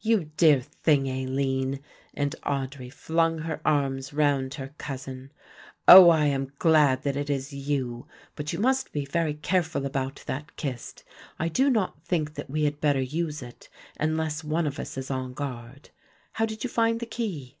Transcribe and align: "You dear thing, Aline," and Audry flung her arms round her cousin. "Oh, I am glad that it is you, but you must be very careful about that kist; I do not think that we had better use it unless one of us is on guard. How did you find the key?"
"You 0.00 0.26
dear 0.36 0.60
thing, 0.60 1.06
Aline," 1.08 1.80
and 2.12 2.36
Audry 2.42 2.92
flung 2.92 3.38
her 3.38 3.62
arms 3.64 4.12
round 4.12 4.52
her 4.52 4.74
cousin. 4.76 5.32
"Oh, 5.88 6.10
I 6.10 6.26
am 6.26 6.52
glad 6.58 7.02
that 7.04 7.16
it 7.16 7.30
is 7.30 7.54
you, 7.54 8.06
but 8.36 8.52
you 8.52 8.58
must 8.58 8.92
be 8.92 9.06
very 9.06 9.32
careful 9.32 9.86
about 9.86 10.22
that 10.26 10.56
kist; 10.56 11.02
I 11.38 11.48
do 11.48 11.70
not 11.70 12.02
think 12.04 12.34
that 12.34 12.50
we 12.50 12.64
had 12.64 12.78
better 12.78 13.00
use 13.00 13.40
it 13.40 13.70
unless 13.98 14.44
one 14.44 14.66
of 14.66 14.78
us 14.78 14.98
is 14.98 15.10
on 15.10 15.32
guard. 15.32 15.88
How 16.32 16.44
did 16.44 16.62
you 16.62 16.68
find 16.68 17.00
the 17.00 17.06
key?" 17.06 17.56